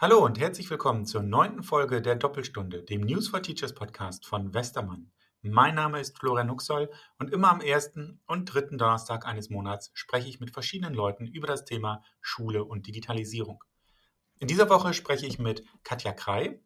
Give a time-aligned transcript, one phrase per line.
[0.00, 4.54] Hallo und herzlich willkommen zur neunten Folge der Doppelstunde, dem News for Teachers Podcast von
[4.54, 5.10] Westermann.
[5.42, 10.28] Mein Name ist Florian Huxoll und immer am ersten und dritten Donnerstag eines Monats spreche
[10.28, 13.64] ich mit verschiedenen Leuten über das Thema Schule und Digitalisierung.
[14.38, 16.60] In dieser Woche spreche ich mit Katja Krei.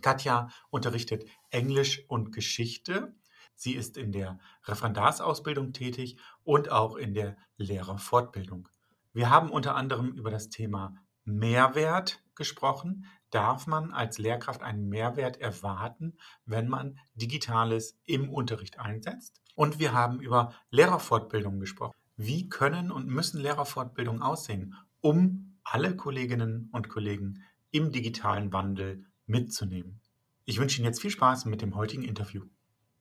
[0.00, 3.16] Katja unterrichtet Englisch und Geschichte.
[3.56, 8.68] Sie ist in der Referendarsausbildung tätig und auch in der Lehrerfortbildung.
[9.12, 13.06] Wir haben unter anderem über das Thema Mehrwert gesprochen.
[13.30, 19.40] Darf man als Lehrkraft einen Mehrwert erwarten, wenn man Digitales im Unterricht einsetzt?
[19.56, 21.94] Und wir haben über Lehrerfortbildung gesprochen.
[22.16, 30.00] Wie können und müssen Lehrerfortbildungen aussehen, um alle Kolleginnen und Kollegen im digitalen Wandel mitzunehmen?
[30.44, 32.44] Ich wünsche Ihnen jetzt viel Spaß mit dem heutigen Interview.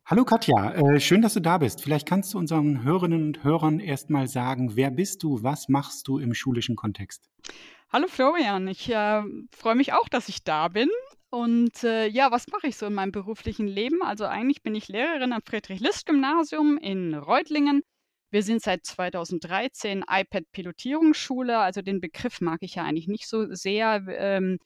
[0.06, 1.82] Hallo Katja, äh, schön, dass du da bist.
[1.82, 6.20] Vielleicht kannst du unseren Hörerinnen und Hörern erstmal sagen, wer bist du, was machst du
[6.20, 7.30] im schulischen Kontext?
[7.96, 9.22] Hallo Florian, ich äh,
[9.56, 10.90] freue mich auch, dass ich da bin.
[11.30, 14.02] Und äh, ja, was mache ich so in meinem beruflichen Leben?
[14.02, 17.84] Also eigentlich bin ich Lehrerin am Friedrich-List-Gymnasium in Reutlingen.
[18.32, 21.60] Wir sind seit 2013 iPad-Pilotierungsschule.
[21.60, 24.58] Also den Begriff mag ich ja eigentlich nicht so sehr, ähm,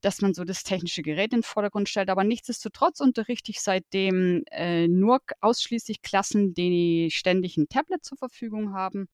[0.00, 2.08] dass man so das technische Gerät in den Vordergrund stellt.
[2.08, 8.74] Aber nichtsdestotrotz unterrichte ich seitdem äh, nur ausschließlich Klassen, die ständig ein Tablet zur Verfügung
[8.74, 9.08] haben.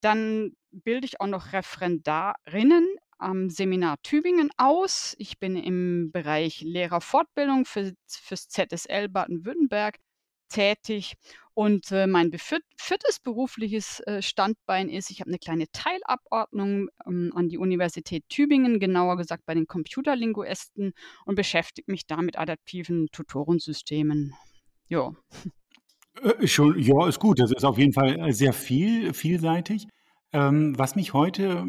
[0.00, 2.86] Dann bilde ich auch noch Referendarinnen
[3.18, 5.14] am Seminar Tübingen aus.
[5.18, 9.96] Ich bin im Bereich Lehrerfortbildung für, fürs ZSL Baden-Württemberg
[10.48, 11.14] tätig.
[11.54, 17.48] Und äh, mein viertes berufliches äh, Standbein ist, ich habe eine kleine Teilabordnung ähm, an
[17.48, 20.92] die Universität Tübingen, genauer gesagt bei den Computerlinguisten
[21.24, 24.34] und beschäftige mich da mit adaptiven Tutorensystemen.
[24.88, 25.12] Ja.
[26.22, 27.38] Äh, ja, ist gut.
[27.40, 29.86] Das ist auf jeden Fall äh, sehr viel, vielseitig.
[30.32, 31.66] Ähm, was mich heute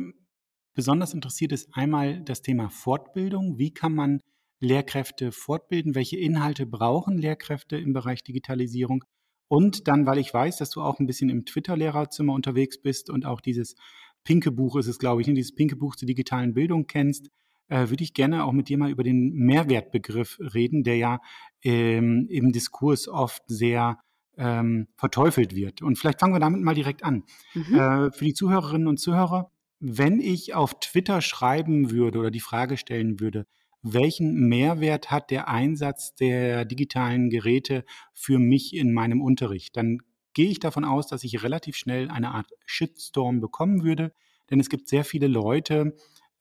[0.74, 3.58] besonders interessiert, ist einmal das Thema Fortbildung.
[3.58, 4.22] Wie kann man
[4.60, 5.96] Lehrkräfte fortbilden?
[5.96, 9.04] Welche Inhalte brauchen Lehrkräfte im Bereich Digitalisierung?
[9.48, 13.26] Und dann, weil ich weiß, dass du auch ein bisschen im Twitter-Lehrerzimmer unterwegs bist und
[13.26, 13.76] auch dieses
[14.24, 17.30] pinke Buch ist es, glaube ich, ne, dieses pinke Buch zur digitalen Bildung kennst,
[17.68, 21.20] äh, würde ich gerne auch mit dir mal über den Mehrwertbegriff reden, der ja
[21.64, 23.98] ähm, im Diskurs oft sehr
[24.40, 25.82] ähm, verteufelt wird.
[25.82, 27.24] Und vielleicht fangen wir damit mal direkt an.
[27.54, 27.76] Mhm.
[27.76, 32.78] Äh, für die Zuhörerinnen und Zuhörer, wenn ich auf Twitter schreiben würde oder die Frage
[32.78, 33.46] stellen würde,
[33.82, 40.00] welchen Mehrwert hat der Einsatz der digitalen Geräte für mich in meinem Unterricht, dann
[40.34, 44.14] gehe ich davon aus, dass ich relativ schnell eine Art Shitstorm bekommen würde,
[44.50, 45.96] denn es gibt sehr viele Leute,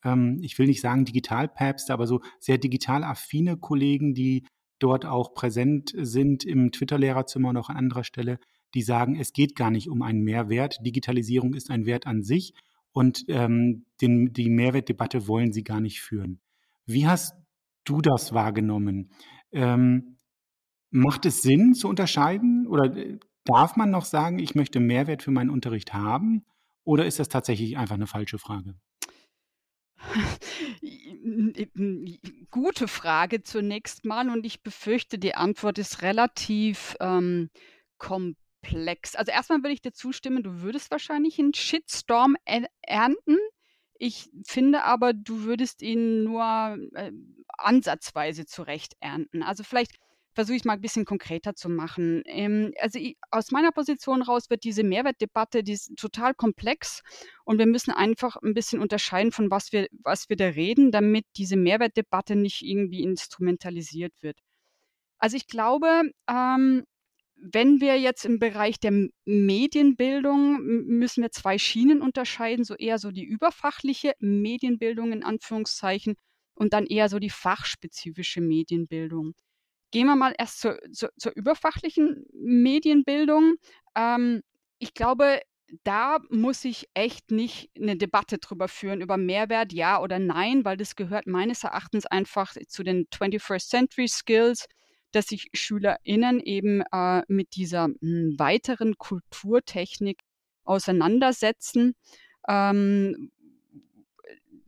[0.04, 4.44] ähm, ich will nicht sagen Digitalpäpste, aber so sehr digital affine Kollegen, die
[4.78, 8.38] dort auch präsent sind im Twitter-Lehrerzimmer und auch an anderer Stelle,
[8.74, 10.78] die sagen, es geht gar nicht um einen Mehrwert.
[10.84, 12.54] Digitalisierung ist ein Wert an sich
[12.92, 16.40] und ähm, den, die Mehrwertdebatte wollen sie gar nicht führen.
[16.86, 17.34] Wie hast
[17.84, 19.10] du das wahrgenommen?
[19.52, 20.18] Ähm,
[20.90, 25.30] macht es Sinn zu unterscheiden oder äh, darf man noch sagen, ich möchte Mehrwert für
[25.30, 26.44] meinen Unterricht haben?
[26.84, 28.74] Oder ist das tatsächlich einfach eine falsche Frage?
[32.50, 37.50] Gute Frage zunächst mal und ich befürchte, die Antwort ist relativ ähm,
[37.98, 39.14] komplex.
[39.14, 42.36] Also erstmal würde ich dir zustimmen, du würdest wahrscheinlich einen Shitstorm
[42.82, 43.38] ernten.
[43.98, 47.12] Ich finde aber, du würdest ihn nur äh,
[47.48, 49.42] ansatzweise zurecht ernten.
[49.42, 49.98] Also vielleicht
[50.38, 52.22] versuche ich mal ein bisschen konkreter zu machen.
[52.26, 57.02] Ähm, also ich, aus meiner Position raus wird diese Mehrwertdebatte, die ist total komplex
[57.44, 61.24] und wir müssen einfach ein bisschen unterscheiden, von was wir, was wir da reden, damit
[61.36, 64.38] diese Mehrwertdebatte nicht irgendwie instrumentalisiert wird.
[65.18, 66.84] Also ich glaube, ähm,
[67.34, 68.92] wenn wir jetzt im Bereich der
[69.24, 76.14] Medienbildung müssen wir zwei Schienen unterscheiden, so eher so die überfachliche Medienbildung in Anführungszeichen
[76.54, 79.34] und dann eher so die fachspezifische Medienbildung.
[79.90, 83.54] Gehen wir mal erst zur, zur, zur überfachlichen Medienbildung.
[83.94, 84.42] Ähm,
[84.78, 85.40] ich glaube,
[85.84, 90.76] da muss ich echt nicht eine Debatte drüber führen, über Mehrwert, ja oder nein, weil
[90.76, 94.66] das gehört meines Erachtens einfach zu den 21st Century Skills,
[95.12, 100.20] dass sich SchülerInnen eben äh, mit dieser mh, hm, weiteren Kulturtechnik
[100.64, 101.94] auseinandersetzen.
[102.48, 103.30] Ähm,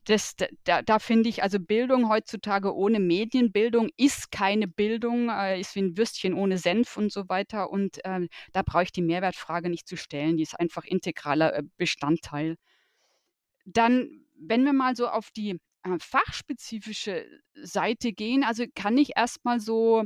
[0.05, 5.75] das, da, da finde ich, also Bildung heutzutage ohne Medienbildung ist keine Bildung, äh, ist
[5.75, 7.71] wie ein Würstchen ohne Senf und so weiter.
[7.71, 11.63] Und äh, da brauche ich die Mehrwertfrage nicht zu stellen, die ist einfach integraler äh,
[11.77, 12.57] Bestandteil.
[13.65, 19.61] Dann, wenn wir mal so auf die äh, fachspezifische Seite gehen, also kann ich erstmal
[19.61, 20.05] so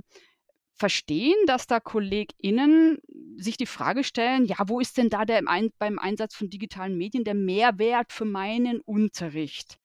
[0.75, 2.99] verstehen, dass da KollegInnen
[3.37, 5.43] sich die Frage stellen, ja, wo ist denn da der,
[5.79, 9.79] beim Einsatz von digitalen Medien der Mehrwert für meinen Unterricht?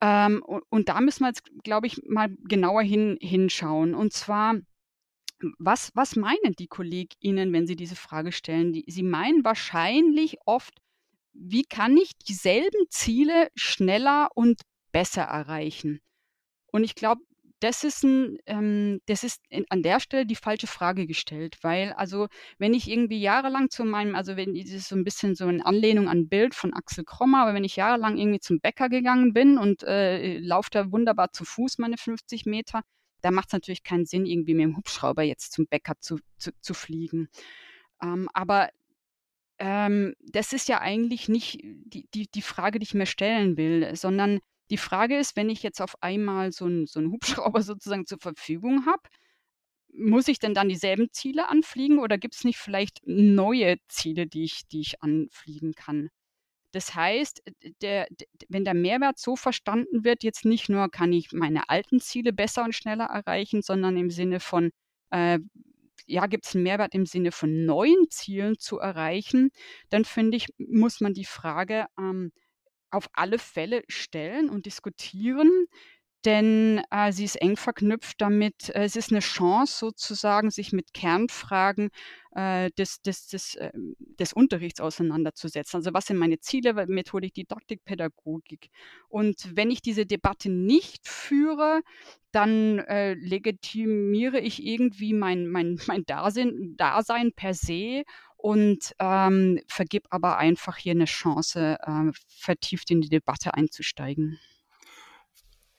[0.00, 3.94] Ähm, und, da müssen wir jetzt, glaube ich, mal genauer hin, hinschauen.
[3.94, 4.54] Und zwar,
[5.58, 8.72] was, was meinen die KollegInnen, wenn sie diese Frage stellen?
[8.72, 10.74] Die, sie meinen wahrscheinlich oft,
[11.32, 14.62] wie kann ich dieselben Ziele schneller und
[14.92, 16.00] besser erreichen?
[16.70, 17.22] Und ich glaube,
[17.60, 21.92] das ist, ein, ähm, das ist in, an der Stelle die falsche Frage gestellt, weil
[21.92, 22.28] also
[22.58, 25.64] wenn ich irgendwie jahrelang zu meinem, also wenn das ist so ein bisschen so eine
[25.64, 29.32] Anlehnung an ein Bild von Axel Krommer, aber wenn ich jahrelang irgendwie zum Bäcker gegangen
[29.32, 32.82] bin und äh, laufe da wunderbar zu Fuß meine 50 Meter,
[33.20, 36.52] da macht es natürlich keinen Sinn, irgendwie mit dem Hubschrauber jetzt zum Bäcker zu, zu,
[36.60, 37.28] zu fliegen.
[38.02, 38.70] Ähm, aber
[39.58, 43.96] ähm, das ist ja eigentlich nicht die, die, die Frage, die ich mir stellen will,
[43.96, 44.38] sondern
[44.70, 48.86] die Frage ist, wenn ich jetzt auf einmal so einen so Hubschrauber sozusagen zur Verfügung
[48.86, 49.02] habe,
[49.92, 54.44] muss ich denn dann dieselben Ziele anfliegen oder gibt es nicht vielleicht neue Ziele, die
[54.44, 56.10] ich, die ich anfliegen kann?
[56.72, 57.42] Das heißt,
[57.80, 61.98] der, der, wenn der Mehrwert so verstanden wird, jetzt nicht nur kann ich meine alten
[62.00, 64.70] Ziele besser und schneller erreichen, sondern im Sinne von,
[65.10, 65.38] äh,
[66.06, 69.50] ja, gibt es einen Mehrwert im Sinne von neuen Zielen zu erreichen,
[69.88, 72.32] dann finde ich, muss man die Frage ähm,
[72.90, 75.50] auf alle Fälle stellen und diskutieren,
[76.24, 78.70] denn äh, sie ist eng verknüpft damit.
[78.70, 81.90] Äh, es ist eine Chance sozusagen, sich mit Kernfragen
[82.32, 85.78] äh, des, des, des, ähm, des Unterrichts auseinanderzusetzen.
[85.78, 88.68] Also was sind meine Ziele, Methodik, Didaktik, Pädagogik?
[89.08, 91.82] Und wenn ich diese Debatte nicht führe,
[92.32, 98.02] dann äh, legitimiere ich irgendwie mein, mein, mein Dasein, Dasein per se
[98.38, 104.38] und ähm, vergib aber einfach hier eine Chance, äh, vertieft in die Debatte einzusteigen.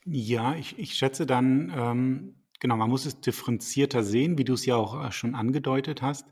[0.06, 4.66] Ja, ich, ich schätze dann, ähm, genau, man muss es differenzierter sehen, wie du es
[4.66, 6.32] ja auch äh, schon angedeutet hast.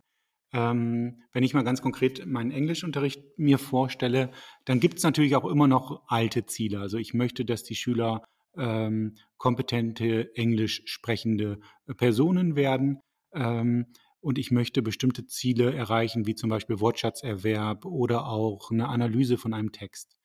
[0.53, 4.31] Ähm, wenn ich mal ganz konkret meinen Englischunterricht mir vorstelle,
[4.65, 6.79] dann gibt es natürlich auch immer noch alte Ziele.
[6.79, 8.23] Also ich möchte, dass die Schüler
[8.57, 13.01] ähm, kompetente englisch sprechende äh, Personen werden.
[13.33, 13.87] Ähm,
[14.21, 19.53] und ich möchte bestimmte Ziele erreichen, wie zum Beispiel Wortschatzerwerb oder auch eine Analyse von
[19.53, 20.17] einem Text.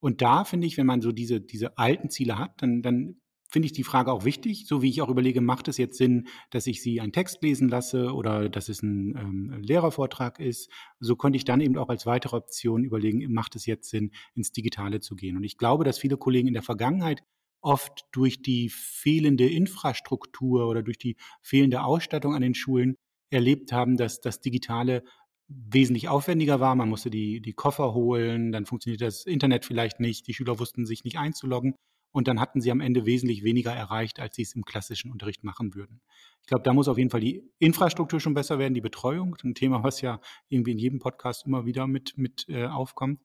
[0.00, 3.66] Und da finde ich, wenn man so diese, diese alten Ziele hat, dann, dann finde
[3.66, 6.66] ich die Frage auch wichtig, so wie ich auch überlege, macht es jetzt Sinn, dass
[6.66, 10.70] ich sie einen Text lesen lasse oder dass es ein ähm, Lehrervortrag ist.
[11.00, 14.52] So konnte ich dann eben auch als weitere Option überlegen, macht es jetzt Sinn, ins
[14.52, 15.36] Digitale zu gehen.
[15.36, 17.24] Und ich glaube, dass viele Kollegen in der Vergangenheit
[17.60, 22.96] oft durch die fehlende Infrastruktur oder durch die fehlende Ausstattung an den Schulen
[23.30, 25.04] erlebt haben, dass das Digitale
[25.48, 26.74] wesentlich aufwendiger war.
[26.74, 30.86] Man musste die, die Koffer holen, dann funktionierte das Internet vielleicht nicht, die Schüler wussten
[30.86, 31.74] sich nicht einzuloggen
[32.12, 35.44] und dann hatten sie am Ende wesentlich weniger erreicht, als sie es im klassischen Unterricht
[35.44, 36.00] machen würden.
[36.42, 39.54] Ich glaube, da muss auf jeden Fall die Infrastruktur schon besser werden, die Betreuung, ein
[39.54, 43.20] Thema, was ja irgendwie in jedem Podcast immer wieder mit, mit äh, aufkommt.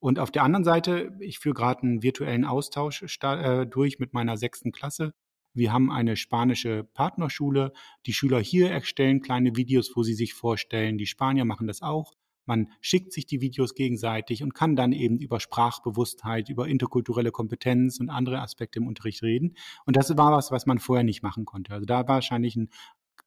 [0.00, 4.36] Und auf der anderen Seite, ich führe gerade einen virtuellen Austausch äh, durch mit meiner
[4.36, 5.12] sechsten Klasse
[5.58, 7.72] wir haben eine spanische Partnerschule.
[8.06, 10.98] Die Schüler hier erstellen kleine Videos, wo sie sich vorstellen.
[10.98, 12.14] Die Spanier machen das auch.
[12.46, 18.00] Man schickt sich die Videos gegenseitig und kann dann eben über Sprachbewusstheit, über interkulturelle Kompetenz
[18.00, 19.54] und andere Aspekte im Unterricht reden.
[19.84, 21.74] Und das war was, was man vorher nicht machen konnte.
[21.74, 22.70] Also da wahrscheinlich ein,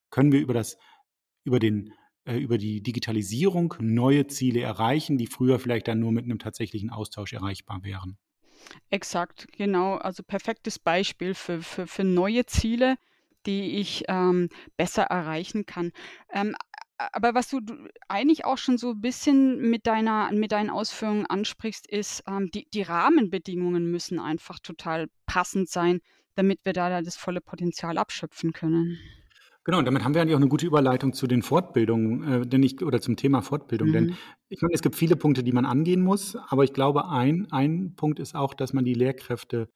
[0.10, 0.78] können wir über das,
[1.44, 1.94] über den
[2.26, 6.90] äh, über die Digitalisierung neue Ziele erreichen, die früher vielleicht dann nur mit einem tatsächlichen
[6.92, 8.18] Austausch erreichbar wären.
[8.90, 9.96] Exakt, genau.
[9.96, 12.96] Also perfektes Beispiel für, für, für neue Ziele,
[13.46, 15.92] die ich ähm, besser erreichen kann.
[16.32, 16.56] Ähm,
[17.14, 17.62] aber was du,
[18.08, 22.68] eigentlich auch schon so ein bisschen mit deiner, mit deinen Ausführungen ansprichst, ist, ähm, die,
[22.74, 26.02] die Rahmenbedingungen müssen einfach total passend sein,
[26.36, 29.00] damit wir da das volle Potenzial abschöpfen können.
[29.64, 32.64] Genau, und damit haben wir eigentlich auch eine gute Überleitung zu den Fortbildungen, äh, denn
[32.64, 33.90] ich, oder zum Thema Fortbildung.
[33.90, 33.94] Mhm.
[33.94, 34.18] Denn
[34.50, 37.94] ich meine, es gibt viele Punkte, die man angehen muss, aber ich glaube, ein, ein
[37.96, 39.70] Punkt ist auch, dass man die Lehrkräfte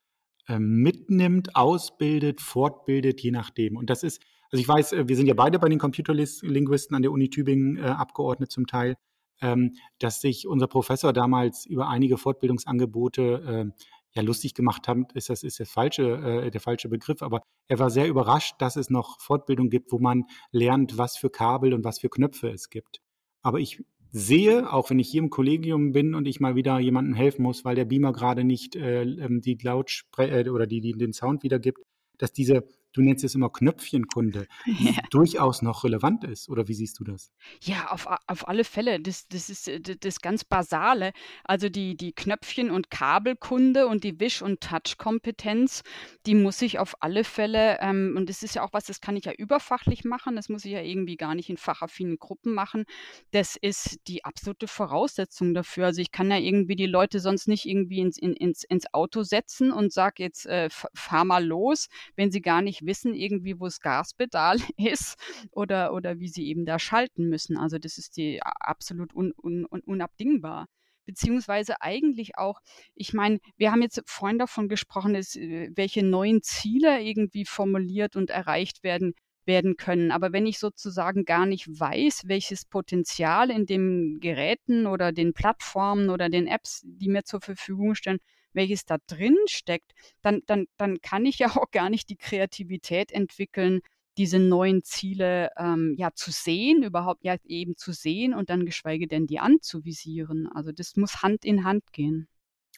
[0.48, 3.78] äh, mitnimmt, ausbildet, fortbildet, je nachdem.
[3.78, 7.04] Und das ist, also ich weiß, äh, wir sind ja beide bei den Computerlinguisten an
[7.04, 8.96] der Uni Tübingen äh, abgeordnet zum Teil,
[9.42, 13.84] ähm, dass sich unser Professor damals über einige Fortbildungsangebote äh,
[14.16, 16.04] ja lustig gemacht haben, ist das ist der falsche,
[16.46, 20.00] äh, der falsche Begriff, aber er war sehr überrascht, dass es noch Fortbildung gibt, wo
[20.00, 23.02] man lernt, was für Kabel und was für Knöpfe es gibt.
[23.42, 27.16] Aber ich sehe, auch wenn ich hier im Kollegium bin und ich mal wieder jemandem
[27.16, 30.94] helfen muss, weil der Beamer gerade nicht äh, ähm, die Lautspre äh, oder die, die
[30.94, 31.80] den Sound wiedergibt,
[32.18, 32.64] dass diese
[32.96, 34.94] du nennst es immer Knöpfchenkunde, ja.
[35.10, 36.50] durchaus noch relevant ist.
[36.50, 37.32] Oder wie siehst du das?
[37.62, 39.00] Ja, auf, auf alle Fälle.
[39.00, 41.12] Das, das ist äh, das ganz Basale.
[41.44, 45.84] Also die, die Knöpfchen- und Kabelkunde und die Wisch- und Touch-Kompetenz,
[46.26, 49.18] die muss ich auf alle Fälle, ähm, und das ist ja auch was, das kann
[49.18, 52.86] ich ja überfachlich machen, das muss ich ja irgendwie gar nicht in fachaffinen Gruppen machen.
[53.32, 55.88] Das ist die absolute Voraussetzung dafür.
[55.88, 59.24] Also ich kann ja irgendwie die Leute sonst nicht irgendwie ins, in, ins, ins Auto
[59.24, 63.66] setzen und sage jetzt, äh, fahr mal los, wenn sie gar nicht wissen, irgendwie, wo
[63.66, 65.16] das Gaspedal ist
[65.52, 67.58] oder, oder wie sie eben da schalten müssen.
[67.58, 70.68] Also das ist die absolut un, un, un, unabdingbar
[71.06, 72.62] beziehungsweise eigentlich auch,
[72.96, 78.16] ich meine, wir haben jetzt vorhin davon gesprochen, dass, äh, welche neuen Ziele irgendwie formuliert
[78.16, 79.14] und erreicht werden
[79.46, 80.12] werden können.
[80.12, 86.10] Aber wenn ich sozusagen gar nicht weiß, welches Potenzial in den Geräten oder den Plattformen
[86.10, 88.20] oder den Apps, die mir zur Verfügung stellen,
[88.56, 93.12] welches da drin steckt, dann, dann, dann kann ich ja auch gar nicht die Kreativität
[93.12, 93.82] entwickeln,
[94.18, 99.08] diese neuen Ziele ähm, ja zu sehen, überhaupt ja eben zu sehen und dann geschweige
[99.08, 100.48] denn die anzuvisieren.
[100.54, 102.28] Also das muss Hand in Hand gehen.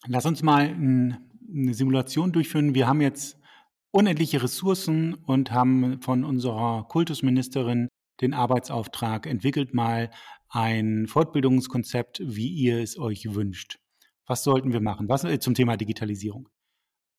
[0.07, 1.17] Lass uns mal ein,
[1.47, 2.73] eine Simulation durchführen.
[2.73, 3.37] Wir haben jetzt
[3.91, 7.87] unendliche Ressourcen und haben von unserer Kultusministerin
[8.21, 10.09] den Arbeitsauftrag, entwickelt mal
[10.49, 13.79] ein Fortbildungskonzept, wie ihr es euch wünscht.
[14.27, 15.09] Was sollten wir machen?
[15.09, 16.49] Was äh, zum Thema Digitalisierung?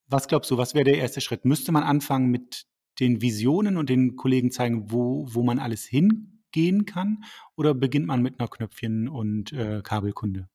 [0.06, 1.44] Was glaubst du, was wäre der erste Schritt?
[1.44, 2.66] Müsste man anfangen mit
[3.00, 7.24] den Visionen und den Kollegen zeigen, wo, wo man alles hingehen kann?
[7.56, 10.48] Oder beginnt man mit einer Knöpfchen- und äh, Kabelkunde?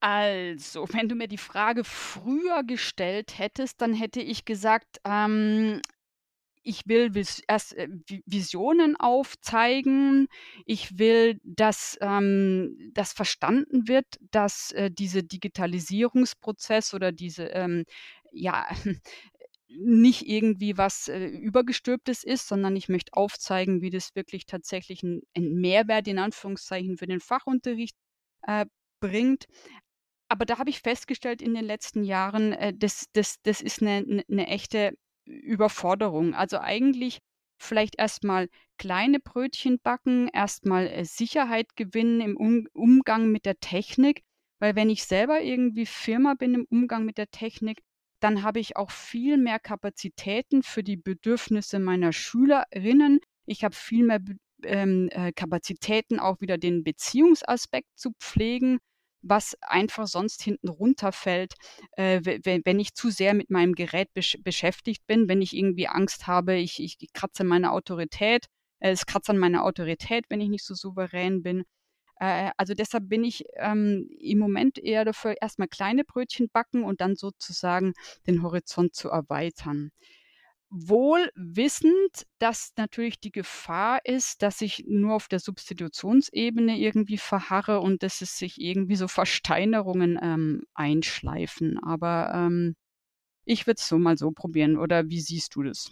[0.00, 5.80] Also, wenn du mir die Frage früher gestellt hättest, dann hätte ich gesagt, ähm,
[6.62, 7.88] ich will vis erst äh,
[8.26, 10.28] Visionen aufzeigen.
[10.64, 17.84] Ich will, dass ähm, das verstanden wird, dass äh, diese Digitalisierungsprozess oder diese ähm,
[18.32, 18.66] ja
[19.68, 25.22] nicht irgendwie was äh, übergestülptes ist, sondern ich möchte aufzeigen, wie das wirklich tatsächlich ein,
[25.36, 27.96] ein Mehrwert in Anführungszeichen für den Fachunterricht
[28.46, 28.66] äh,
[29.00, 29.46] bringt.
[30.28, 33.98] Aber da habe ich festgestellt in den letzten Jahren, äh, das, das, das ist eine,
[33.98, 36.34] eine, eine echte Überforderung.
[36.34, 37.18] Also eigentlich
[37.58, 44.22] vielleicht erstmal kleine Brötchen backen, erstmal äh, Sicherheit gewinnen im um Umgang mit der Technik,
[44.58, 47.80] weil wenn ich selber irgendwie Firma bin im Umgang mit der Technik,
[48.20, 53.20] dann habe ich auch viel mehr Kapazitäten für die Bedürfnisse meiner Schülerinnen.
[53.46, 54.20] Ich habe viel mehr
[54.64, 58.78] ähm, äh, Kapazitäten, auch wieder den Beziehungsaspekt zu pflegen
[59.22, 61.54] was einfach sonst hinten runterfällt,
[61.92, 65.88] äh, wenn, wenn ich zu sehr mit meinem Gerät besch beschäftigt bin, wenn ich irgendwie
[65.88, 68.46] Angst habe, ich, ich, kratze meine Autorität,
[68.80, 71.64] äh, es kratzt an meiner Autorität, wenn ich nicht so souverän bin.
[72.20, 77.00] Äh, also deshalb bin ich ähm, im Moment eher dafür, erstmal kleine Brötchen backen und
[77.00, 77.94] dann sozusagen
[78.26, 79.90] den Horizont zu erweitern
[80.72, 87.80] wohl wissend, dass natürlich die Gefahr ist, dass ich nur auf der Substitutionsebene irgendwie verharre
[87.80, 91.78] und dass es sich irgendwie so Versteinerungen ähm, einschleifen.
[91.78, 92.74] Aber ähm,
[93.44, 94.78] ich würde es so mal so probieren.
[94.78, 95.90] Oder wie siehst du das?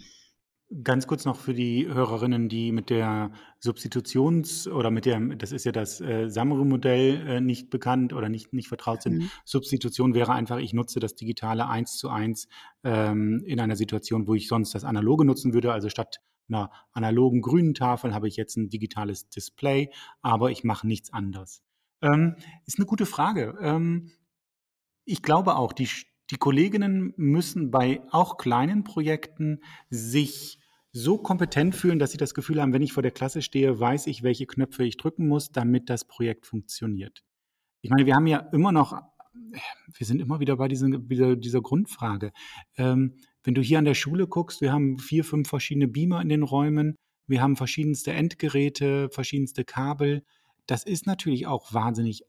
[0.84, 5.64] Ganz kurz noch für die Hörerinnen, die mit der Substitutions- oder mit der, das ist
[5.64, 9.18] ja das äh, Samre-Modell äh, nicht bekannt oder nicht, nicht vertraut sind.
[9.18, 9.30] Mhm.
[9.44, 12.46] Substitution wäre einfach, ich nutze das Digitale eins zu eins
[12.84, 15.72] ähm, in einer Situation, wo ich sonst das Analoge nutzen würde.
[15.72, 19.90] Also statt einer analogen grünen Tafel habe ich jetzt ein digitales Display,
[20.22, 21.64] aber ich mache nichts anderes.
[22.00, 22.36] Ähm,
[22.66, 23.58] ist eine gute Frage.
[23.60, 24.12] Ähm,
[25.04, 25.88] ich glaube auch, die,
[26.30, 30.59] die Kolleginnen müssen bei auch kleinen Projekten sich
[30.92, 34.06] so kompetent fühlen, dass sie das Gefühl haben, wenn ich vor der Klasse stehe, weiß
[34.06, 37.22] ich, welche Knöpfe ich drücken muss, damit das Projekt funktioniert.
[37.80, 39.00] Ich meine, wir haben ja immer noch,
[39.32, 42.32] wir sind immer wieder bei diesen, wieder dieser Grundfrage.
[42.76, 46.28] Ähm, wenn du hier an der Schule guckst, wir haben vier, fünf verschiedene Beamer in
[46.28, 50.24] den Räumen, wir haben verschiedenste Endgeräte, verschiedenste Kabel.
[50.66, 52.24] Das ist natürlich auch wahnsinnig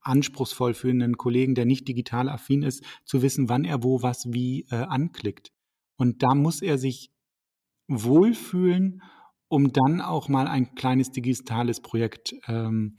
[0.00, 4.32] anspruchsvoll für einen Kollegen, der nicht digital affin ist, zu wissen, wann er wo was
[4.32, 5.52] wie äh, anklickt.
[5.96, 7.10] Und da muss er sich
[7.88, 9.02] wohlfühlen,
[9.48, 12.96] um dann auch mal ein kleines digitales Projekt ähm,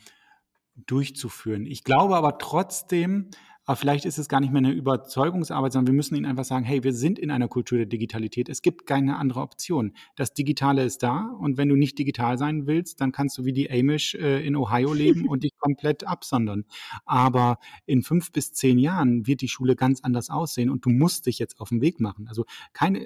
[0.76, 1.66] durchzuführen.
[1.66, 3.30] Ich glaube aber trotzdem,
[3.68, 6.64] aber vielleicht ist es gar nicht mehr eine Überzeugungsarbeit, sondern wir müssen ihnen einfach sagen,
[6.64, 8.48] hey, wir sind in einer Kultur der Digitalität.
[8.48, 9.92] Es gibt keine andere Option.
[10.16, 13.52] Das Digitale ist da und wenn du nicht digital sein willst, dann kannst du wie
[13.52, 16.64] die Amish äh, in Ohio leben und dich komplett absondern.
[17.06, 21.26] Aber in fünf bis zehn Jahren wird die Schule ganz anders aussehen und du musst
[21.26, 22.30] dich jetzt auf den Weg machen.
[22.30, 23.06] Also keine,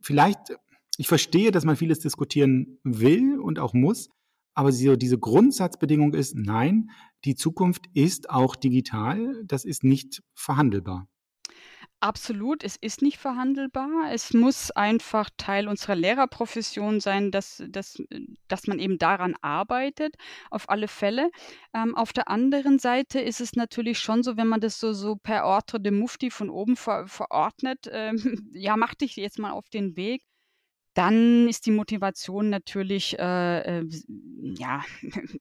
[0.00, 0.56] vielleicht
[0.98, 4.10] ich verstehe, dass man vieles diskutieren will und auch muss,
[4.54, 6.90] aber diese Grundsatzbedingung ist, nein,
[7.24, 11.06] die Zukunft ist auch digital, das ist nicht verhandelbar.
[12.00, 14.12] Absolut, es ist nicht verhandelbar.
[14.12, 18.00] Es muss einfach Teil unserer Lehrerprofession sein, dass dass
[18.46, 20.14] dass man eben daran arbeitet,
[20.50, 21.30] auf alle Fälle.
[21.74, 25.16] Ähm, auf der anderen Seite ist es natürlich schon so, wenn man das so so
[25.16, 28.16] per Ordre de Mufti von oben ver verordnet, ähm,
[28.52, 30.22] ja, mach dich jetzt mal auf den Weg,
[30.98, 33.84] dann ist die Motivation natürlich, äh, äh,
[34.58, 34.82] ja,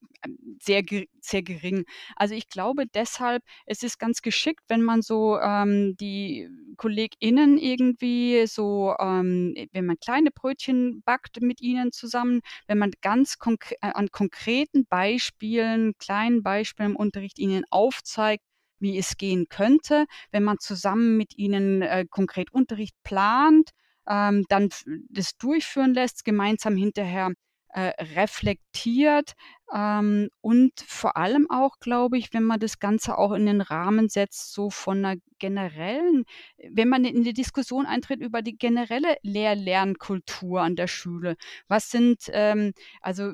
[0.61, 0.83] sehr
[1.19, 1.85] sehr gering.
[2.15, 6.47] Also, ich glaube deshalb, es ist ganz geschickt, wenn man so, ähm, die
[6.77, 13.39] KollegInnen irgendwie so, ähm wenn man kleine Brötchen backt mit ihnen zusammen, wenn man ganz
[13.39, 18.43] konkre äh, an konkreten Beispielen, kleinen Beispielen im Unterricht ihnen aufzeigt,
[18.79, 23.71] wie es gehen könnte, wenn man zusammen mit ihnen, äh, konkret Unterricht plant
[24.07, 24.69] ähm, dann
[25.09, 27.31] das durchführen lässt, gemeinsam hinterher
[27.69, 29.33] äh, reflektiert
[29.73, 34.09] ähm, und vor allem auch, glaube ich, wenn man das Ganze auch in den Rahmen
[34.09, 36.23] setzt, so von einer generellen,
[36.69, 41.35] wenn man in die Diskussion eintritt über die generelle Lehr-Lernkultur an der Schule.
[41.67, 43.33] Was sind, ähm, also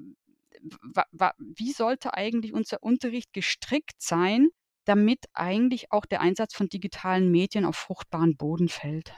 [1.39, 4.50] wie sollte eigentlich unser Unterricht gestrickt sein,
[4.86, 9.13] damit eigentlich auch der Einsatz von digitalen Medien auf fruchtbaren Boden fällt?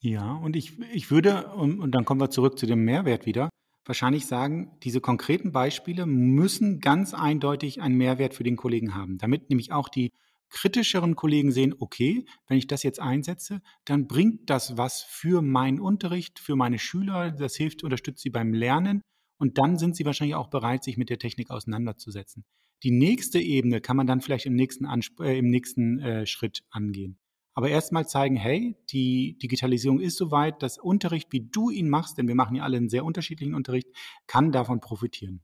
[0.00, 3.48] Ja, und ich, ich würde, und, und dann kommen wir zurück zu dem Mehrwert wieder,
[3.84, 9.50] wahrscheinlich sagen, diese konkreten Beispiele müssen ganz eindeutig einen Mehrwert für den Kollegen haben, damit
[9.50, 10.12] nämlich auch die
[10.50, 15.80] kritischeren Kollegen sehen, okay, wenn ich das jetzt einsetze, dann bringt das was für meinen
[15.80, 19.02] Unterricht, für meine Schüler, das hilft, unterstützt sie beim Lernen
[19.38, 22.44] und dann sind sie wahrscheinlich auch bereit, sich mit der Technik auseinanderzusetzen.
[22.82, 26.62] Die nächste Ebene kann man dann vielleicht im nächsten, Ansp äh, im nächsten äh, Schritt
[26.70, 27.18] angehen
[27.58, 32.28] aber erstmal zeigen, hey, die Digitalisierung ist soweit, dass Unterricht, wie du ihn machst, denn
[32.28, 33.88] wir machen ja alle einen sehr unterschiedlichen Unterricht,
[34.28, 35.40] kann davon profitieren.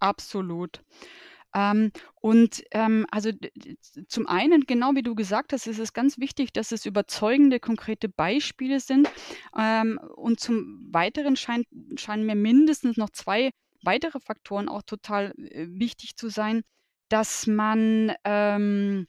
[0.00, 0.82] Absolut.
[1.54, 3.30] Ähm, und ähm, also
[4.06, 8.10] zum einen, genau wie du gesagt hast, ist es ganz wichtig, dass es überzeugende, konkrete
[8.10, 9.10] Beispiele sind.
[9.58, 11.66] Ähm, und zum Weiteren scheint,
[11.96, 13.48] scheinen mir mindestens noch zwei
[13.82, 16.64] weitere Faktoren auch total äh, wichtig zu sein,
[17.08, 19.06] dass man ähm,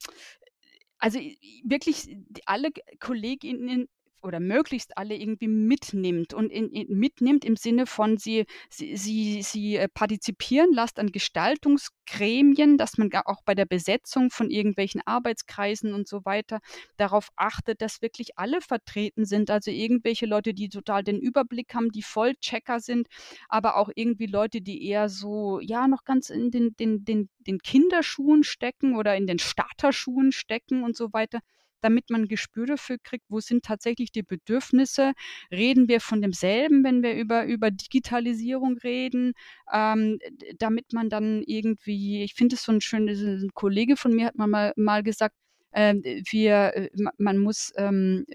[1.02, 1.18] also
[1.64, 2.16] wirklich
[2.46, 3.88] alle Kolleginnen
[4.22, 9.42] oder möglichst alle irgendwie mitnimmt und in, in, mitnimmt im Sinne von sie, sie, sie,
[9.42, 15.94] sie äh, partizipieren lasst an Gestaltungsgremien, dass man auch bei der Besetzung von irgendwelchen Arbeitskreisen
[15.94, 16.60] und so weiter
[16.96, 19.50] darauf achtet, dass wirklich alle vertreten sind.
[19.50, 23.08] Also irgendwelche Leute, die total den Überblick haben, die Vollchecker sind,
[23.48, 27.58] aber auch irgendwie Leute, die eher so, ja, noch ganz in den, den, den, den
[27.58, 31.40] Kinderschuhen stecken oder in den Starterschuhen stecken und so weiter
[31.82, 35.12] damit man ein Gespür dafür kriegt, wo sind tatsächlich die Bedürfnisse.
[35.50, 39.32] Reden wir von demselben, wenn wir über, über Digitalisierung reden,
[39.72, 40.18] ähm,
[40.58, 44.36] damit man dann irgendwie, ich finde es so ein schönes, ein Kollege von mir hat
[44.36, 45.34] mal, mal gesagt,
[45.72, 48.26] wir, äh, man muss ähm,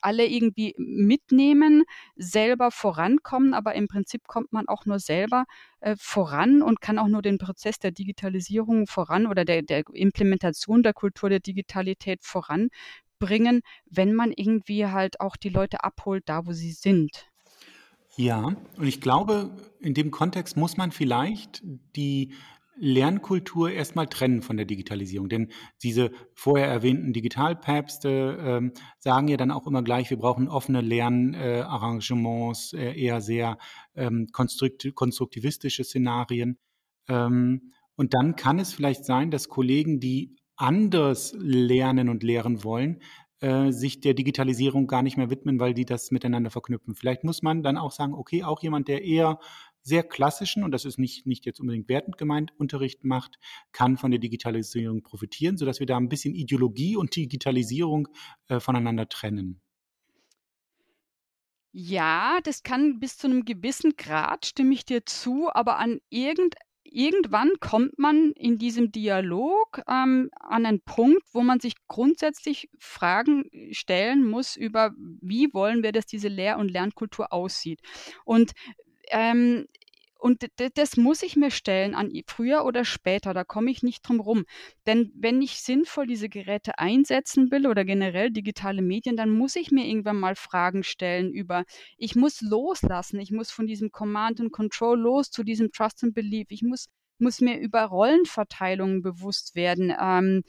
[0.00, 1.84] alle irgendwie mitnehmen,
[2.16, 5.44] selber vorankommen, aber im Prinzip kommt man auch nur selber
[5.80, 10.82] äh, voran und kann auch nur den Prozess der Digitalisierung voran oder der, der Implementation
[10.82, 16.52] der Kultur der Digitalität voranbringen, wenn man irgendwie halt auch die Leute abholt, da wo
[16.52, 17.26] sie sind.
[18.16, 21.62] Ja, und ich glaube, in dem Kontext muss man vielleicht
[21.96, 22.32] die
[22.78, 25.28] Lernkultur erstmal trennen von der Digitalisierung.
[25.28, 25.48] Denn
[25.82, 32.72] diese vorher erwähnten Digitalpäpste ähm, sagen ja dann auch immer gleich, wir brauchen offene Lernarrangements,
[32.72, 33.58] äh, eher sehr
[33.94, 36.58] ähm, konstruktivistische Szenarien.
[37.08, 43.00] Ähm, und dann kann es vielleicht sein, dass Kollegen, die anders lernen und lehren wollen,
[43.40, 46.94] äh, sich der Digitalisierung gar nicht mehr widmen, weil die das miteinander verknüpfen.
[46.94, 49.38] Vielleicht muss man dann auch sagen, okay, auch jemand, der eher
[49.86, 53.38] sehr klassischen, und das ist nicht, nicht jetzt unbedingt wertend gemeint, Unterricht macht,
[53.70, 58.08] kann von der Digitalisierung profitieren, sodass wir da ein bisschen Ideologie und Digitalisierung
[58.48, 59.60] äh, voneinander trennen.
[61.70, 66.54] Ja, das kann bis zu einem gewissen Grad, stimme ich dir zu, aber an irgend,
[66.82, 73.44] irgendwann kommt man in diesem Dialog ähm, an einen Punkt, wo man sich grundsätzlich Fragen
[73.70, 77.82] stellen muss über, wie wollen wir, dass diese Lehr- und Lernkultur aussieht.
[78.24, 78.52] Und
[79.10, 79.66] ähm,
[80.18, 84.20] und das muss ich mir stellen an früher oder später, da komme ich nicht drum
[84.20, 84.44] rum.
[84.86, 89.70] Denn wenn ich sinnvoll diese Geräte einsetzen will oder generell digitale Medien, dann muss ich
[89.70, 91.64] mir irgendwann mal Fragen stellen über,
[91.98, 96.14] ich muss loslassen, ich muss von diesem Command and Control los zu diesem Trust and
[96.14, 96.86] Belief, ich muss,
[97.18, 99.94] muss mir über Rollenverteilungen bewusst werden.
[100.00, 100.44] Ähm,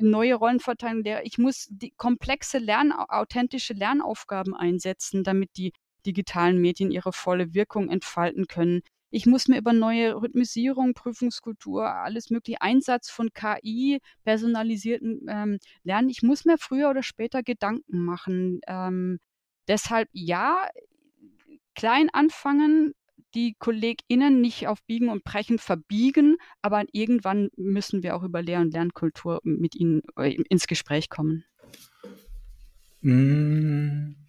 [0.00, 5.72] neue Rollenverteilung, ich muss die komplexe Lern, authentische Lernaufgaben einsetzen, damit die
[6.06, 8.82] digitalen Medien ihre volle Wirkung entfalten können.
[9.10, 16.10] ich muss mir über neue Rhythmisierung, Prüfungskultur, alles mögliche, Einsatz von KI, personalisierten ähm, Lernen.
[16.10, 18.60] Ich muss mir früher oder später Gedanken machen.
[18.66, 19.18] Ähm,
[19.66, 20.68] deshalb ja,
[21.74, 22.94] klein anfangen,
[23.34, 28.60] die KollegInnen nicht auf Biegen und Brechen verbiegen, aber irgendwann müssen wir auch über Lehr-
[28.60, 31.44] und Lernkultur mit ihnen äh, ins Gespräch kommen.
[33.00, 34.27] Mmh.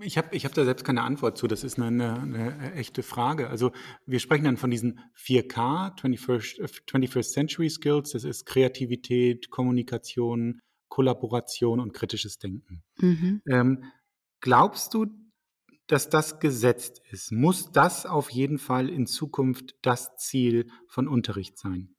[0.00, 1.46] Ich habe ich hab da selbst keine Antwort zu.
[1.46, 3.50] Das ist eine, eine, echte Frage.
[3.50, 3.72] Also
[4.06, 8.12] wir sprechen dann von diesen 4K, 21st, 21st Century Skills.
[8.12, 12.82] Das ist Kreativität, Kommunikation, Kollaboration und kritisches Denken.
[12.98, 13.42] Mhm.
[13.46, 13.84] Ähm,
[14.40, 15.06] glaubst du,
[15.88, 17.30] dass das gesetzt ist?
[17.30, 21.94] Muss das auf jeden Fall in Zukunft das Ziel von Unterricht sein?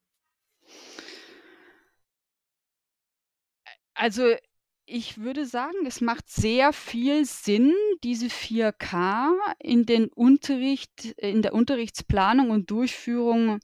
[3.93, 4.35] Also
[4.85, 11.53] ich würde sagen, es macht sehr viel Sinn, diese 4K in den Unterricht in der
[11.53, 13.59] Unterrichtsplanung und Durchführung,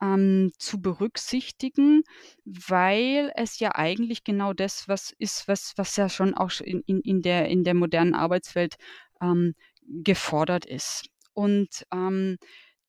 [0.00, 2.02] ähm, zu berücksichtigen,
[2.44, 7.22] weil es ja eigentlich genau das was ist, was was ja schon auch in in
[7.22, 8.76] der in der modernen Arbeitswelt,
[9.20, 9.54] ähm,
[9.86, 11.06] gefordert ist.
[11.34, 12.38] Und, ähm,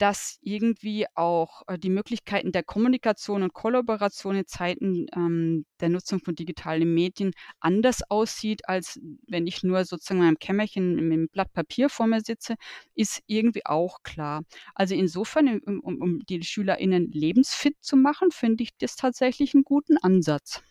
[0.03, 6.19] dass irgendwie auch äh, die Möglichkeiten der Kommunikation und Kollaboration in Zeiten ähm, der Nutzung
[6.19, 11.29] von digitalen Medien anders aussieht, als wenn ich nur sozusagen in meinem Kämmerchen mit einem
[11.29, 12.55] Blatt Papier vor mir sitze,
[12.95, 14.43] ist irgendwie auch klar.
[14.75, 19.63] Also insofern, um, um, um die SchülerInnen lebensfit zu machen, finde ich das tatsächlich einen
[19.63, 20.61] guten Ansatz.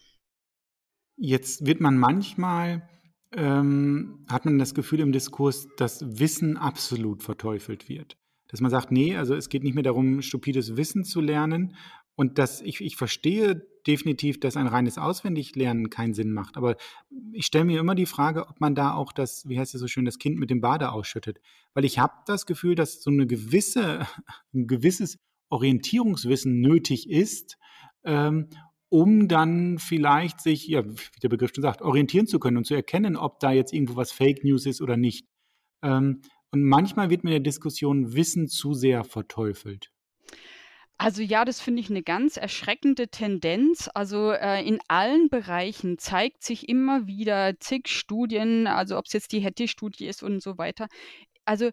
[1.16, 2.86] Jetzt wird man manchmal
[3.34, 8.18] ähm, hat man das Gefühl im Diskurs, dass Wissen absolut verteufelt wird
[8.52, 11.74] dass man sagt, nee, also es geht nicht mehr darum, stupides Wissen zu lernen.
[12.14, 16.58] Und dass ich, ich verstehe definitiv, dass ein reines Auswendiglernen keinen Sinn macht.
[16.58, 16.76] Aber
[17.32, 19.88] ich stelle mir immer die Frage, ob man da auch das, wie heißt es so
[19.88, 21.40] schön, das Kind mit dem Bade ausschüttet.
[21.72, 24.06] Weil ich habe das Gefühl, dass so eine gewisse,
[24.54, 27.56] ein gewisses Orientierungswissen nötig ist,
[28.04, 28.50] ähm,
[28.90, 32.74] um dann vielleicht sich, ja, wie der Begriff schon sagt, orientieren zu können und zu
[32.74, 35.26] erkennen, ob da jetzt irgendwo was Fake News ist oder nicht.
[35.82, 36.20] Ähm,
[36.52, 39.90] und manchmal wird mit der Diskussion Wissen zu sehr verteufelt.
[40.98, 43.90] Also ja, das finde ich eine ganz erschreckende Tendenz.
[43.92, 49.32] Also äh, in allen Bereichen zeigt sich immer wieder zig Studien, also ob es jetzt
[49.32, 50.86] die Hattie-Studie ist und so weiter.
[51.44, 51.70] Also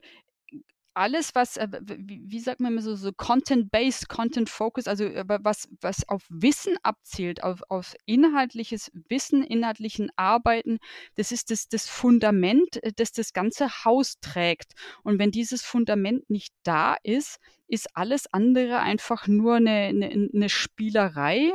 [1.00, 6.08] alles, was, äh, wie, sagt man immer so, so Content-based, Content-focus, also äh, was, was
[6.10, 10.78] auf Wissen abzielt, auf, auf inhaltliches Wissen, inhaltlichen Arbeiten,
[11.16, 14.74] das ist das, das Fundament, äh, das das ganze Haus trägt.
[15.04, 20.50] Und wenn dieses Fundament nicht da ist, ist alles andere einfach nur eine, eine, eine
[20.50, 21.50] Spielerei,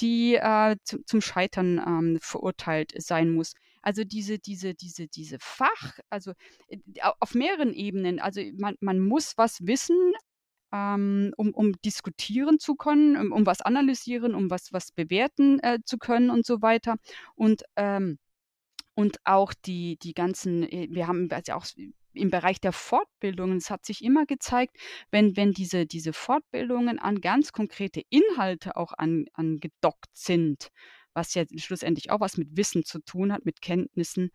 [0.00, 3.52] die äh, zu, zum Scheitern ähm, verurteilt sein muss.
[3.88, 6.32] Also diese, diese, diese, diese Fach, also
[6.68, 6.76] äh,
[7.20, 8.20] auf mehreren Ebenen.
[8.20, 10.12] Also man, man muss was wissen,
[10.74, 15.78] ähm, um, um diskutieren zu können, um, um was analysieren, um was, was bewerten äh,
[15.86, 16.96] zu können und so weiter.
[17.34, 18.18] Und ähm,
[18.94, 21.64] und auch die, die ganzen, äh, wir haben also auch
[22.12, 24.76] im Bereich der Fortbildungen, es hat sich immer gezeigt,
[25.10, 30.68] wenn, wenn diese, diese Fortbildungen an ganz konkrete Inhalte auch an, angedockt sind,
[31.18, 34.30] was ja schlussendlich auch was mit Wissen zu tun hat, mit Kenntnissen,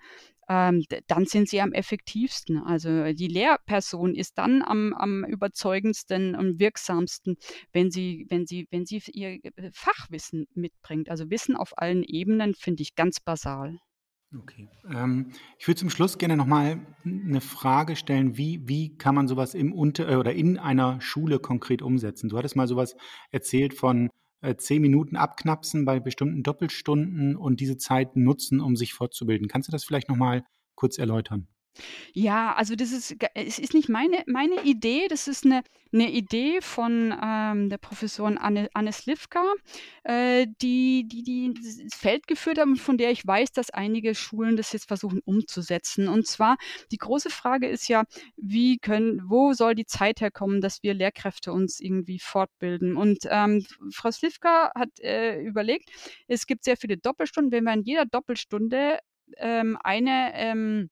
[0.49, 2.57] ähm, dann sind sie am effektivsten.
[2.57, 7.37] Also die Lehrperson ist dann am, am überzeugendsten und wirksamsten,
[7.71, 11.09] wenn sie, wenn sie, wenn sie ihr äh, Fachwissen mitbringt.
[11.09, 13.79] Also Wissen auf allen Ebenen finde ich ganz basal.
[14.37, 14.67] Okay.
[14.91, 19.53] Ähm, ich würde zum Schluss gerne nochmal eine Frage stellen, wie, wie kann man sowas
[19.53, 22.29] im Unter äh, oder in einer Schule konkret umsetzen?
[22.29, 22.95] Du hattest mal sowas
[23.31, 24.09] erzählt von
[24.57, 29.47] zehn Minuten abknapsen bei bestimmten Doppelstunden und diese Zeit nutzen, um sich fortzubilden.
[29.47, 30.43] Kannst du das vielleicht nochmal
[30.75, 31.47] kurz erläutern?
[32.13, 36.59] Ja, also das ist, es ist nicht meine, meine Idee, das ist eine, eine Idee
[36.61, 39.43] von ähm, der Professorin Anne, Anne Slivka,
[40.03, 44.55] äh, die, die, die das Feld geführt haben, von der ich weiß, dass einige Schulen
[44.57, 46.07] das jetzt versuchen umzusetzen.
[46.07, 46.57] Und zwar,
[46.91, 48.03] die große Frage ist ja,
[48.37, 52.95] wie können, wo soll die Zeit herkommen, dass wir Lehrkräfte uns irgendwie fortbilden?
[52.97, 55.89] Und ähm, Frau Slivka hat äh, überlegt,
[56.27, 58.99] es gibt sehr viele Doppelstunden, wenn wir in jeder Doppelstunde
[59.37, 60.89] ähm, eine ähm,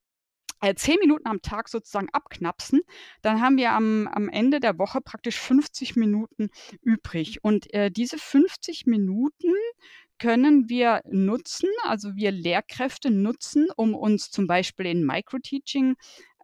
[0.62, 2.82] äh, zehn Minuten am Tag sozusagen abknapsen,
[3.22, 6.50] dann haben wir am, am Ende der Woche praktisch 50 Minuten
[6.82, 7.44] übrig.
[7.44, 9.54] Und äh, diese 50 Minuten
[10.22, 15.96] können wir nutzen, also wir Lehrkräfte nutzen, um uns zum Beispiel in Microteaching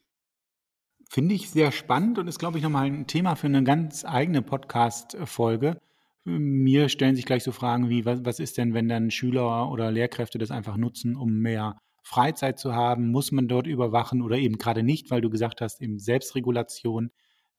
[1.10, 4.42] Finde ich sehr spannend und ist, glaube ich, nochmal ein Thema für eine ganz eigene
[4.42, 5.80] Podcast-Folge.
[6.24, 9.92] Mir stellen sich gleich so Fragen wie, was, was ist denn, wenn dann Schüler oder
[9.92, 13.12] Lehrkräfte das einfach nutzen, um mehr Freizeit zu haben?
[13.12, 17.12] Muss man dort überwachen oder eben gerade nicht, weil du gesagt hast, eben Selbstregulation.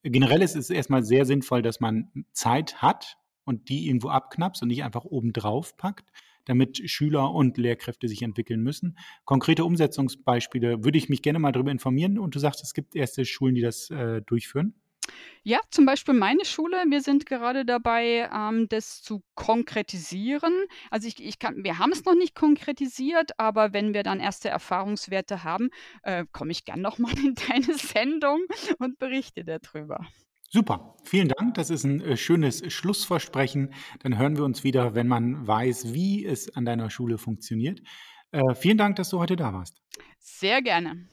[0.03, 4.69] Generell ist es erstmal sehr sinnvoll, dass man Zeit hat und die irgendwo abknapst und
[4.69, 6.11] nicht einfach obendrauf packt,
[6.45, 8.99] damit Schüler und Lehrkräfte sich entwickeln müssen.
[9.25, 13.25] Konkrete Umsetzungsbeispiele würde ich mich gerne mal darüber informieren und du sagst, es gibt erste
[13.25, 14.75] Schulen, die das äh, durchführen.
[15.45, 16.85] Ja, zum Beispiel meine Schule.
[16.89, 20.53] Wir sind gerade dabei, ähm, das zu konkretisieren.
[20.91, 24.49] Also ich, ich kann, wir haben es noch nicht konkretisiert, aber wenn wir dann erste
[24.49, 25.71] Erfahrungswerte haben,
[26.03, 28.41] äh, komme ich gern nochmal in deine Sendung
[28.79, 30.07] und berichte darüber.
[30.55, 31.55] Super, vielen Dank.
[31.55, 33.73] Das ist ein äh, schönes Schlussversprechen.
[34.01, 37.81] Dann hören wir uns wieder, wenn man weiß, wie es an deiner Schule funktioniert.
[38.33, 39.83] Äh, vielen Dank, dass du heute da warst.
[40.19, 41.09] Sehr gerne.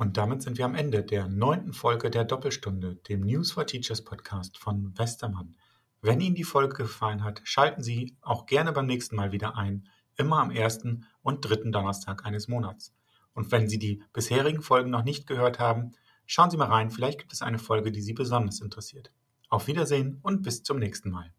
[0.00, 4.02] Und damit sind wir am Ende der neunten Folge der Doppelstunde, dem News for Teachers
[4.02, 5.56] Podcast von Westermann.
[6.00, 9.90] Wenn Ihnen die Folge gefallen hat, schalten Sie auch gerne beim nächsten Mal wieder ein,
[10.16, 12.94] immer am ersten und dritten Donnerstag eines Monats.
[13.34, 15.92] Und wenn Sie die bisherigen Folgen noch nicht gehört haben,
[16.24, 19.12] schauen Sie mal rein, vielleicht gibt es eine Folge, die Sie besonders interessiert.
[19.50, 21.30] Auf Wiedersehen und bis zum nächsten Mal.